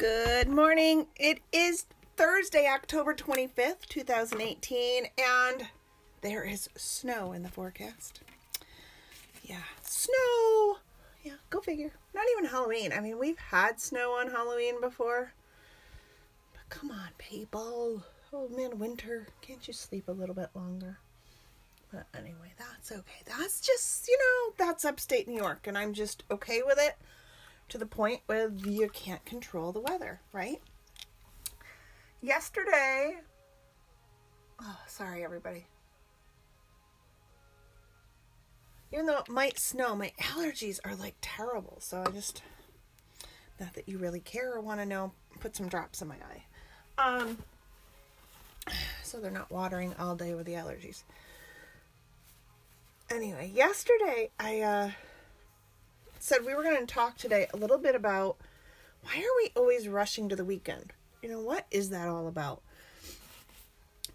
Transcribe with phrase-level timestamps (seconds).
[0.00, 1.08] Good morning.
[1.16, 1.84] It is
[2.16, 5.66] Thursday, October 25th, 2018, and
[6.22, 8.20] there is snow in the forecast.
[9.44, 10.78] Yeah, snow.
[11.22, 11.92] Yeah, go figure.
[12.14, 12.94] Not even Halloween.
[12.94, 15.34] I mean, we've had snow on Halloween before.
[16.54, 18.02] But come on, people.
[18.32, 19.26] Oh man, winter.
[19.42, 20.96] Can't you sleep a little bit longer?
[21.92, 23.20] But anyway, that's okay.
[23.26, 26.96] That's just, you know, that's upstate New York, and I'm just okay with it
[27.70, 30.60] to the point where you can't control the weather, right?
[32.20, 33.16] Yesterday,
[34.60, 35.66] oh, sorry, everybody.
[38.92, 41.78] Even though it might snow, my allergies are like terrible.
[41.80, 42.42] So I just,
[43.58, 46.44] not that you really care or want to know, put some drops in my eye.
[46.98, 47.38] Um,
[49.02, 51.04] so they're not watering all day with the allergies
[53.10, 54.90] anyway, yesterday I uh,
[56.20, 58.36] said we were going to talk today a little bit about
[59.02, 60.92] why are we always rushing to the weekend?
[61.22, 62.62] You know, what is that all about?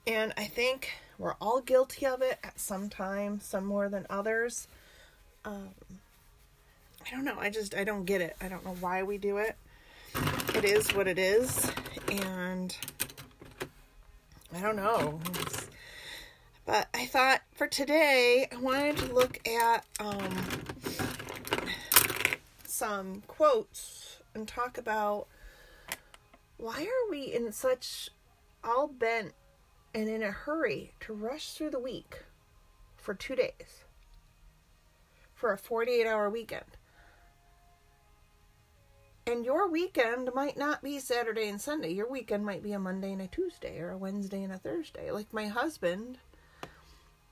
[0.06, 4.68] And I think we're all guilty of it at some time, some more than others.
[5.44, 5.72] Um,
[7.06, 7.38] I don't know.
[7.40, 8.36] I just, I don't get it.
[8.40, 9.56] I don't know why we do it.
[10.54, 11.72] It is what it is.
[12.10, 12.76] And
[14.56, 15.20] I don't know.
[16.68, 20.46] But I thought for today, I wanted to look at um,
[22.76, 25.28] some quotes and talk about
[26.58, 28.10] why are we in such
[28.64, 29.34] all bent
[29.94, 32.24] and in a hurry to rush through the week
[32.98, 33.86] for two days
[35.34, 36.78] for a 48 hour weekend.
[39.28, 41.92] And your weekend might not be Saturday and Sunday.
[41.94, 45.12] Your weekend might be a Monday and a Tuesday or a Wednesday and a Thursday.
[45.12, 46.20] Like my husband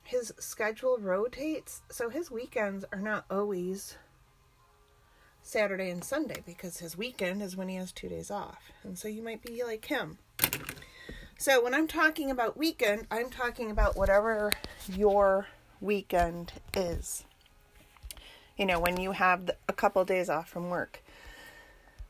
[0.04, 3.96] his schedule rotates, so his weekends are not always
[5.44, 8.72] Saturday and Sunday because his weekend is when he has two days off.
[8.82, 10.18] And so you might be like him.
[11.38, 14.52] So when I'm talking about weekend, I'm talking about whatever
[14.88, 15.46] your
[15.80, 17.24] weekend is.
[18.56, 21.02] You know, when you have a couple days off from work.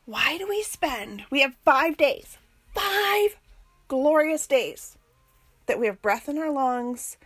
[0.06, 1.24] Why do we spend?
[1.30, 2.38] We have five days,
[2.74, 3.36] five
[3.88, 4.96] glorious days
[5.66, 7.16] that we have breath in our lungs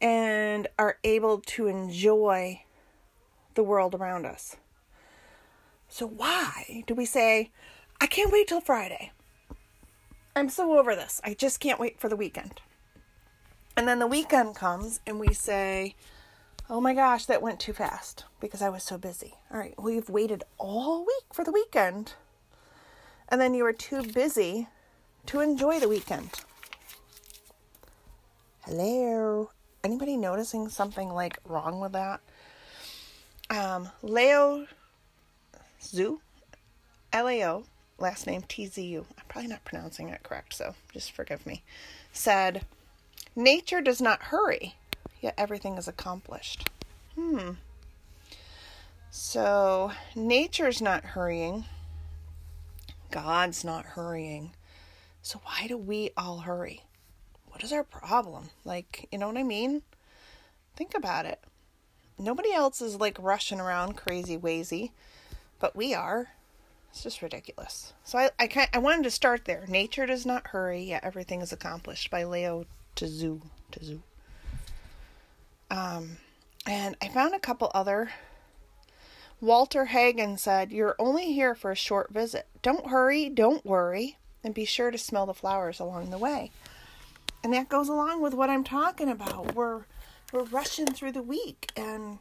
[0.00, 2.62] and are able to enjoy
[3.54, 4.56] the world around us.
[5.94, 7.52] So, why do we say,
[8.00, 9.12] I can't wait till Friday?
[10.34, 11.20] I'm so over this.
[11.22, 12.60] I just can't wait for the weekend.
[13.76, 15.94] And then the weekend comes and we say,
[16.68, 19.34] Oh my gosh, that went too fast because I was so busy.
[19.52, 22.14] All right, well, you've waited all week for the weekend.
[23.28, 24.66] And then you were too busy
[25.26, 26.40] to enjoy the weekend.
[28.62, 29.48] Hello
[29.84, 32.20] anybody noticing something like wrong with that?
[33.48, 34.66] Um, Leo
[35.84, 36.20] Zoo,
[37.12, 37.64] L A O,
[37.98, 39.06] last name T Z U.
[39.18, 41.62] I'm probably not pronouncing it correct, so just forgive me.
[42.12, 42.64] Said,
[43.36, 44.74] Nature does not hurry,
[45.20, 46.68] yet everything is accomplished.
[47.14, 47.52] Hmm.
[49.10, 51.64] So, nature's not hurrying,
[53.10, 54.52] God's not hurrying.
[55.22, 56.82] So, why do we all hurry?
[57.54, 58.50] what is our problem?
[58.64, 59.82] Like, you know what I mean?
[60.74, 61.38] Think about it.
[62.18, 64.90] Nobody else is like rushing around crazy wazy,
[65.64, 66.28] but we are.
[66.90, 67.94] It's just ridiculous.
[68.04, 69.64] So I I kind I wanted to start there.
[69.66, 72.66] Nature does not hurry, yet everything is accomplished by Leo
[72.96, 73.40] Tzu
[73.72, 74.00] Tzu.
[75.70, 76.18] Um,
[76.66, 78.10] and I found a couple other.
[79.40, 82.46] Walter Hagen said, "You're only here for a short visit.
[82.60, 86.50] Don't hurry, don't worry, and be sure to smell the flowers along the way."
[87.42, 89.54] and that goes along with what I'm talking about.
[89.54, 89.84] We're
[90.30, 92.18] we're rushing through the week and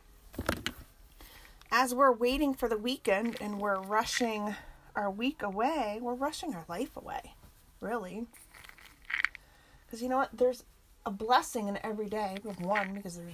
[1.76, 4.56] as we're waiting for the weekend and we're rushing
[4.96, 7.34] our week away, we're rushing our life away.
[7.80, 8.28] Really.
[9.90, 10.38] Cuz you know what?
[10.38, 10.66] There's
[11.04, 12.38] a blessing in every day.
[12.44, 13.34] With one because there's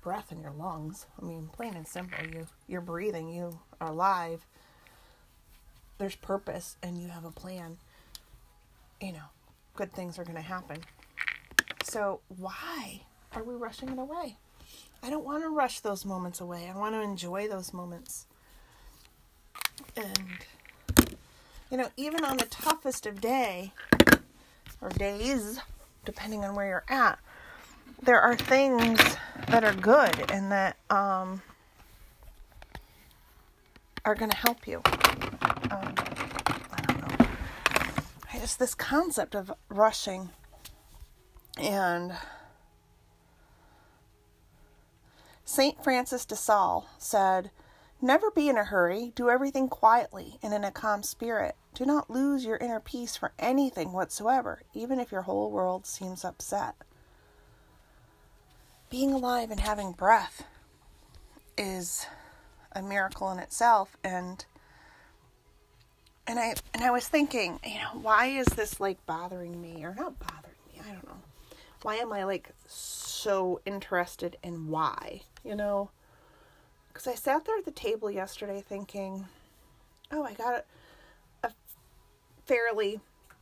[0.00, 1.04] breath in your lungs.
[1.20, 4.46] I mean, plain and simple, you you're breathing, you are alive.
[5.98, 7.76] There's purpose and you have a plan.
[9.02, 9.28] You know,
[9.74, 10.78] good things are going to happen.
[11.82, 13.02] So, why
[13.32, 14.38] are we rushing it away?
[15.04, 16.70] I don't want to rush those moments away.
[16.74, 18.24] I want to enjoy those moments.
[19.94, 20.38] And,
[21.70, 23.74] you know, even on the toughest of day
[24.80, 25.60] or days,
[26.06, 27.18] depending on where you're at,
[28.02, 28.98] there are things
[29.48, 31.42] that are good and that um,
[34.06, 34.80] are going to help you.
[35.70, 35.94] Um,
[38.40, 40.30] just this concept of rushing
[41.58, 42.14] and
[45.54, 45.84] St.
[45.84, 47.52] Francis de Sales said,
[48.02, 49.12] Never be in a hurry.
[49.14, 51.54] Do everything quietly and in a calm spirit.
[51.74, 56.24] Do not lose your inner peace for anything whatsoever, even if your whole world seems
[56.24, 56.74] upset.
[58.90, 60.42] Being alive and having breath
[61.56, 62.04] is
[62.72, 64.44] a miracle in itself and
[66.26, 69.94] and I and I was thinking, you know, why is this like bothering me or
[69.94, 70.80] not bothering me?
[70.84, 71.23] I don't know.
[71.84, 75.90] Why am I like so interested in why, you know?
[76.94, 79.26] Cuz I sat there at the table yesterday thinking,
[80.10, 80.64] oh, I got
[81.42, 81.52] a
[82.46, 83.00] fairly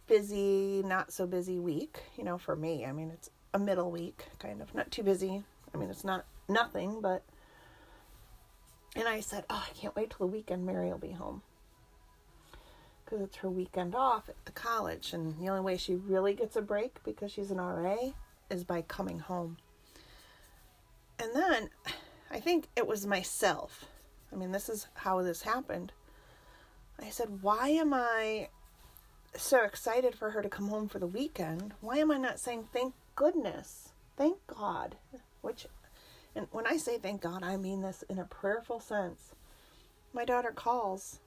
[0.09, 2.85] busy, not so busy week, you know, for me.
[2.85, 4.75] I mean, it's a middle week, kind of.
[4.75, 5.45] Not too busy.
[5.73, 7.23] I mean, it's not nothing, but
[8.97, 10.67] and I said, Oh, I can't wait till the weekend.
[10.67, 11.43] Mary will be home.
[13.05, 15.13] Because it's her weekend off at the college.
[15.13, 18.15] And the only way she really gets a break because she's an RA
[18.51, 19.57] is by coming home.
[21.19, 21.71] And then
[22.31, 23.87] I think it was myself.
[24.33, 25.93] I mean, this is how this happened.
[27.01, 28.49] I said, Why am I
[29.37, 31.75] so excited for her to come home for the weekend?
[31.81, 33.93] Why am I not saying thank goodness?
[34.17, 34.97] Thank God.
[35.41, 35.67] Which
[36.35, 39.35] and when I say thank God, I mean this in a prayerful sense.
[40.13, 41.21] My daughter calls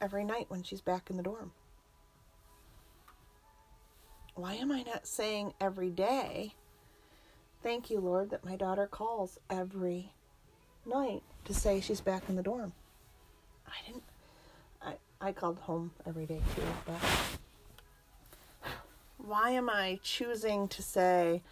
[0.00, 1.52] every night when she's back in the dorm.
[4.34, 6.54] Why am I not saying every day,
[7.62, 10.12] thank you, Lord, that my daughter calls every
[10.84, 12.72] night to say she's back in the dorm?
[13.66, 14.04] I didn't,
[14.82, 18.70] I, I called home every day too, but
[19.18, 21.42] why am I choosing to say,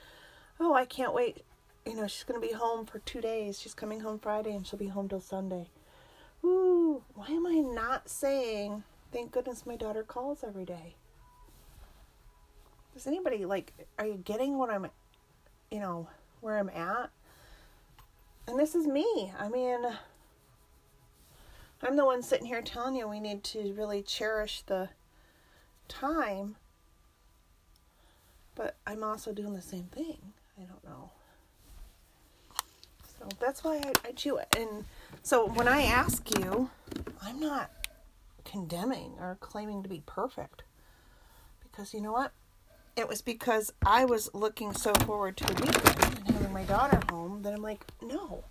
[0.58, 1.44] oh, I can't wait
[1.86, 3.60] you know, she's going to be home for two days.
[3.60, 5.66] She's coming home Friday and she'll be home till Sunday.
[6.44, 10.94] Ooh, why am I not saying, thank goodness my daughter calls every day?
[12.94, 14.88] Does anybody, like, are you getting what I'm,
[15.70, 16.08] you know,
[16.40, 17.10] where I'm at?
[18.46, 19.32] And this is me.
[19.38, 19.78] I mean,
[21.82, 24.88] I'm the one sitting here telling you we need to really cherish the
[25.88, 26.56] time.
[28.54, 30.18] But I'm also doing the same thing.
[30.58, 31.10] I don't know.
[33.18, 34.48] So that's why I, I chew it.
[34.58, 34.84] And
[35.22, 36.70] so when I ask you,
[37.22, 37.70] I'm not
[38.44, 40.62] condemning or claiming to be perfect.
[41.62, 42.32] Because you know what?
[43.00, 47.00] It was because I was looking so forward to the weekend and having my daughter
[47.08, 48.44] home that I'm like, no.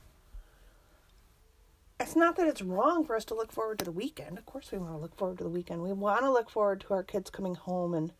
[1.99, 4.39] It's not that it's wrong for us to look forward to the weekend.
[4.39, 5.83] Of course, we want to look forward to the weekend.
[5.83, 8.11] We want to look forward to our kids coming home and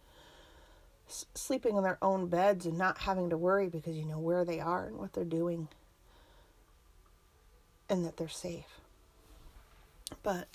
[1.08, 4.46] s- sleeping in their own beds and not having to worry because you know where
[4.46, 5.68] they are and what they're doing
[7.90, 8.80] and that they're safe.
[10.22, 10.48] But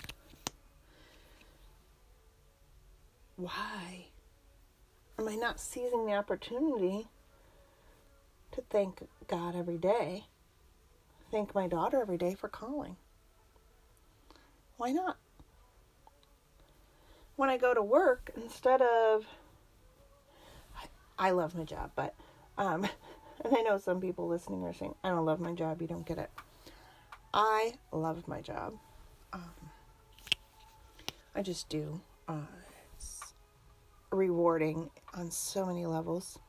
[3.35, 4.05] why
[5.17, 7.07] am I not seizing the opportunity
[8.51, 10.25] to thank God every day?
[11.31, 12.97] Thank my daughter every day for calling.
[14.77, 15.17] Why not?
[17.35, 19.25] When I go to work, instead of
[21.17, 22.13] I, love my job, but
[22.57, 22.83] um,
[23.43, 26.05] and I know some people listening are saying, I don't love my job, you don't
[26.05, 26.29] get it.
[27.33, 28.73] I love my job.
[29.33, 29.69] Um,
[31.35, 31.99] I just do.
[32.27, 32.47] Uh,
[34.15, 36.39] rewarding on so many levels.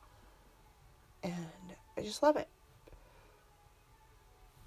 [1.23, 1.35] And
[1.97, 2.49] I just love it.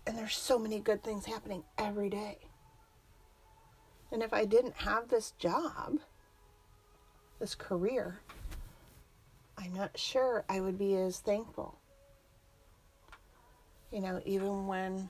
[0.06, 2.38] And there's so many good things happening every day.
[4.12, 6.00] And if I didn't have this job,
[7.40, 8.20] this career,
[9.58, 11.78] I'm not sure I would be as thankful.
[13.92, 15.10] You know, even when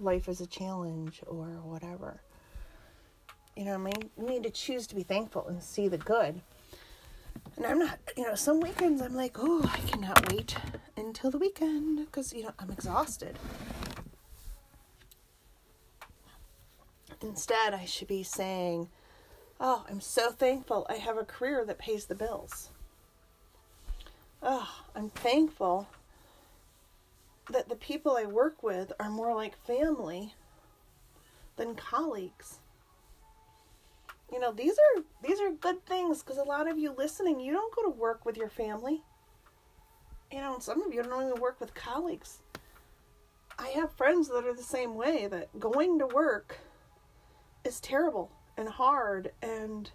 [0.00, 2.20] life is a challenge or whatever.
[3.56, 6.42] You know, I need to choose to be thankful and see the good.
[7.56, 10.56] And I'm not, you know, some weekends I'm like, oh, I cannot wait
[10.96, 13.38] until the weekend because, you know, I'm exhausted.
[17.22, 18.88] Instead, I should be saying,
[19.58, 22.68] oh, I'm so thankful I have a career that pays the bills.
[24.42, 25.88] Oh, I'm thankful
[27.50, 30.34] that the people I work with are more like family
[31.56, 32.58] than colleagues.
[34.32, 37.52] You know, these are these are good things because a lot of you listening, you
[37.52, 39.02] don't go to work with your family.
[40.32, 42.38] You know, some of you don't even work with colleagues.
[43.58, 46.58] I have friends that are the same way that going to work
[47.64, 49.90] is terrible and hard and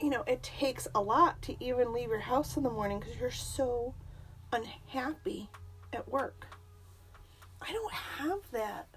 [0.00, 3.16] you know, it takes a lot to even leave your house in the morning because
[3.16, 3.94] you're so
[4.52, 5.48] unhappy
[5.92, 6.46] at work.
[7.62, 8.88] I don't have that.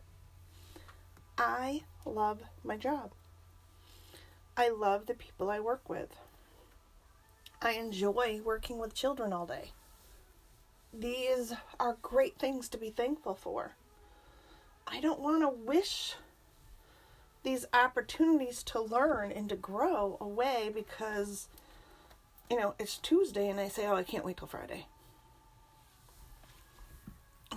[1.37, 3.11] I love my job.
[4.57, 6.09] I love the people I work with.
[7.61, 9.71] I enjoy working with children all day.
[10.93, 13.75] These are great things to be thankful for.
[14.87, 16.15] I don't want to wish
[17.43, 21.47] these opportunities to learn and to grow away because,
[22.49, 24.87] you know, it's Tuesday and I say, oh, I can't wait till Friday.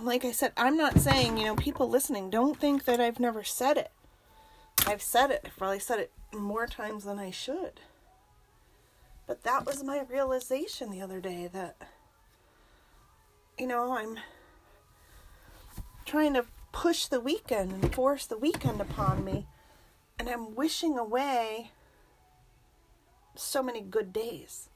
[0.01, 3.43] Like I said, I'm not saying, you know, people listening don't think that I've never
[3.43, 3.91] said it.
[4.93, 5.41] I've said it.
[5.43, 7.81] I've probably said it more times than I should.
[9.25, 11.77] But that was my realization the other day that,
[13.57, 14.19] you know, I'm
[16.05, 19.47] trying to push the weekend and force the weekend upon me.
[20.19, 21.71] And I'm wishing away
[23.35, 24.69] so many good days.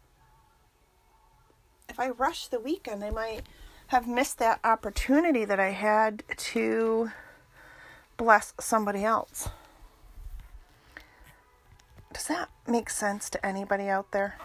[1.88, 3.42] If I rush the weekend, I might
[3.88, 7.12] have missed that opportunity that I had to
[8.18, 9.50] bless somebody else.
[12.18, 14.40] Does that make sense to anybody out there?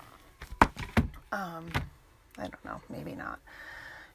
[1.33, 1.73] Um,
[2.37, 3.41] I don't know, maybe not.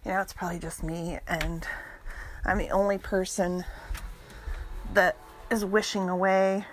[0.06, 1.68] You know, it's probably just me, and
[2.46, 3.66] I'm the only person
[4.94, 5.18] that
[5.50, 6.68] is wishing away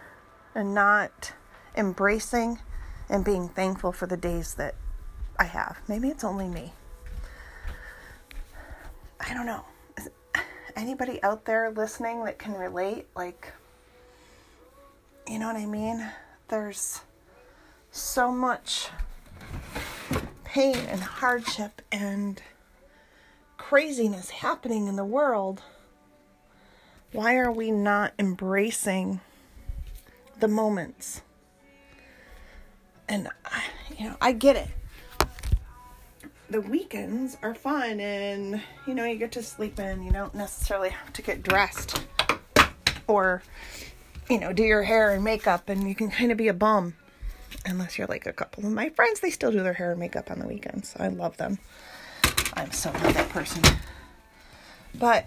[0.54, 1.32] and not
[1.74, 2.58] embracing
[3.08, 4.74] and being thankful for the days that
[5.38, 5.78] I have.
[5.88, 6.74] Maybe it's only me.
[9.20, 9.64] I don't know.
[10.76, 13.06] Anybody out there listening that can relate?
[13.16, 13.54] Like,
[15.26, 16.06] you know what I mean?
[16.54, 17.00] There's
[17.90, 18.88] so much
[20.44, 22.40] pain and hardship and
[23.56, 25.62] craziness happening in the world.
[27.10, 29.20] Why are we not embracing
[30.38, 31.22] the moments?
[33.08, 33.28] And,
[33.98, 34.68] you know, I get it.
[36.50, 40.04] The weekends are fun and, you know, you get to sleep in.
[40.04, 42.06] You don't necessarily have to get dressed
[43.08, 43.42] or
[44.28, 46.94] you know, do your hair and makeup and you can kind of be a bum.
[47.66, 50.30] Unless you're like a couple of my friends, they still do their hair and makeup
[50.30, 50.94] on the weekends.
[50.98, 51.58] I love them.
[52.54, 53.62] I'm so not that person.
[54.98, 55.26] But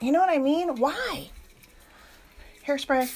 [0.00, 0.76] you know what I mean?
[0.76, 1.30] Why?
[2.66, 3.08] Hairspray.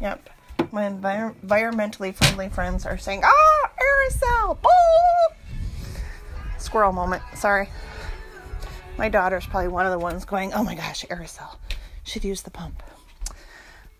[0.00, 0.28] yep.
[0.70, 4.58] My envir- environmentally friendly friends are saying, ah, aerosol.
[4.64, 5.32] Oh!
[6.58, 7.22] Squirrel moment.
[7.34, 7.68] Sorry.
[8.96, 11.56] My daughter's probably one of the ones going, oh my gosh, aerosol.
[12.04, 12.82] Should use the pump.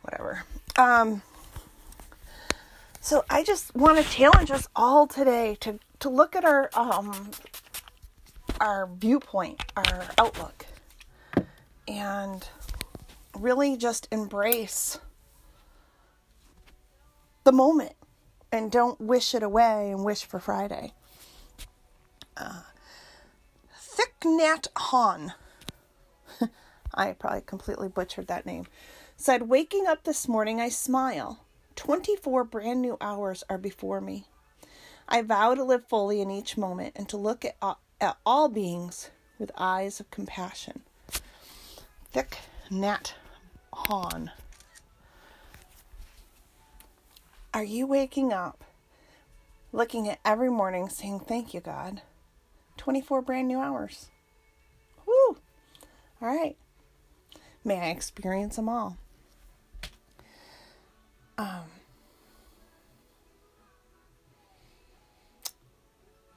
[0.03, 0.45] Whatever.
[0.77, 1.23] Um,
[3.01, 7.31] so I just want to challenge us all today to, to look at our um,
[8.61, 10.67] our viewpoint, our outlook,
[11.89, 12.49] and
[13.37, 15.01] really just embrace
[17.45, 17.95] the moment
[18.53, 20.93] and don't wish it away and wish for Friday.
[22.37, 22.63] Uh,
[23.97, 25.33] Thich Hanh
[26.95, 28.67] I probably completely butchered that name,
[29.17, 31.45] said, Waking up this morning, I smile.
[31.77, 34.27] 24 brand new hours are before me.
[35.09, 38.49] I vow to live fully in each moment and to look at, uh, at all
[38.49, 40.83] beings with eyes of compassion.
[42.15, 42.35] Thich
[42.71, 43.13] Nhat
[43.73, 44.31] Hanh.
[47.55, 48.65] Are you waking up,
[49.73, 52.03] looking at every morning, saying, Thank you, God?
[52.77, 54.09] 24 brand new hours.
[55.07, 55.37] Woo!
[56.21, 56.57] All right.
[57.65, 58.99] May I experience them all.
[61.39, 61.65] Um,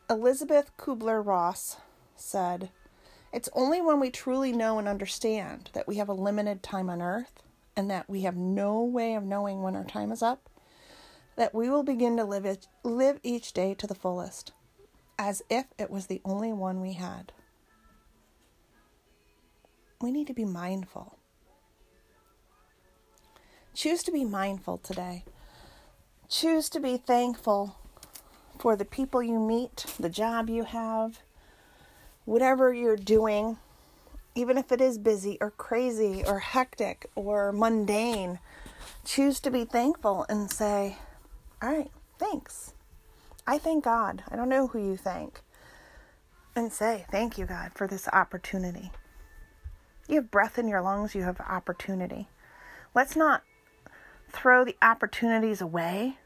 [0.10, 1.78] Elizabeth Kubler Ross
[2.16, 2.70] said,
[3.34, 7.02] It's only when we truly know and understand that we have a limited time on
[7.02, 7.44] earth
[7.76, 10.50] and that we have no way of knowing when our time is up
[11.36, 14.54] that we will begin to live, it, live each day to the fullest,
[15.20, 17.32] as if it was the only one we had
[20.06, 21.18] we need to be mindful.
[23.74, 25.24] Choose to be mindful today.
[26.30, 27.76] Choose to be thankful
[28.60, 31.22] for the people you meet, the job you have,
[32.26, 33.58] whatever you're doing,
[34.36, 38.38] even if it is busy or crazy or hectic or mundane.
[39.04, 40.98] Choose to be thankful and say,
[41.64, 42.74] All right, thanks.
[43.48, 44.22] I thank God.
[44.30, 45.42] I don't know who you thank.
[46.56, 48.92] And say, Thank you, God, for this opportunity.
[50.08, 52.28] You have breath in your lungs, you have opportunity.
[52.94, 53.44] Let's not
[54.30, 56.18] throw the opportunities away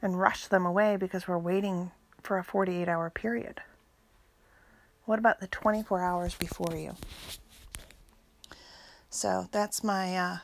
[0.00, 1.90] and rush them away because we're waiting
[2.22, 3.60] for a 48 hour period.
[5.04, 6.94] What about the 24 hours before you?
[9.10, 10.38] So that's my uh,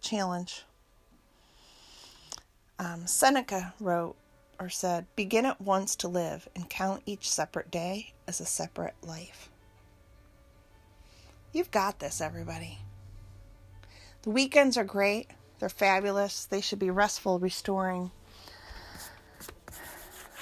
[0.00, 0.64] challenge.
[2.78, 4.16] Um, Seneca wrote
[4.58, 8.96] or said, Begin at once to live and count each separate day as a separate
[9.02, 9.48] life.
[11.56, 12.80] You've got this, everybody.
[14.24, 15.28] The weekends are great.
[15.58, 16.44] They're fabulous.
[16.44, 18.10] They should be restful, restoring.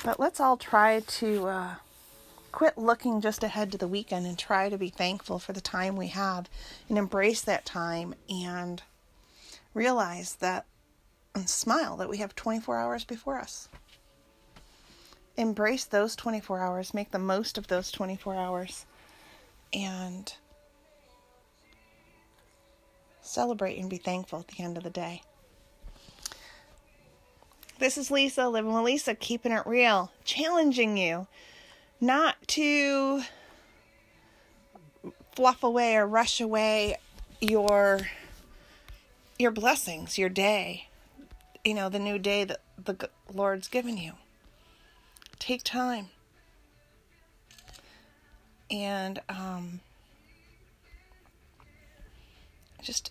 [0.04, 1.74] But let's all try to uh,
[2.50, 5.94] quit looking just ahead to the weekend and try to be thankful for the time
[5.94, 6.50] we have
[6.88, 8.82] and embrace that time and
[9.72, 10.66] realize that
[11.32, 13.68] and smile that we have 24 hours before us.
[15.36, 18.84] Embrace those 24 hours, make the most of those 24 hours,
[19.72, 20.34] and
[23.24, 25.22] celebrate and be thankful at the end of the day.
[27.78, 31.26] This is Lisa, living with Lisa, keeping it real, challenging you
[32.00, 33.22] not to
[35.32, 36.96] fluff away or rush away
[37.40, 38.00] your
[39.38, 40.88] your blessings, your day,
[41.64, 44.12] you know, the new day that the Lord's given you.
[45.40, 46.10] Take time
[48.70, 49.80] and um,
[52.82, 53.10] just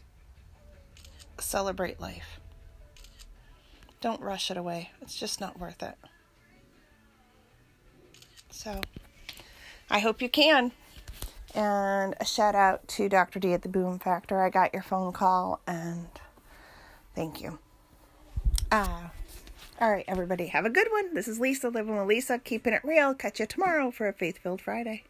[1.44, 2.40] celebrate life.
[4.02, 4.92] Don't rush it away.
[5.02, 5.96] It's just not worth it.
[8.50, 8.82] So,
[9.90, 10.72] I hope you can.
[11.56, 13.40] And a shout out to Dr.
[13.40, 14.42] D at the Boom Factor.
[14.42, 16.08] I got your phone call and
[17.16, 17.60] thank you.
[18.72, 19.12] Ah.
[19.80, 21.14] All right, everybody, have a good one.
[21.14, 23.14] This is Lisa living with Lisa, keeping it real.
[23.14, 25.04] Catch you tomorrow for a faith filled Friday.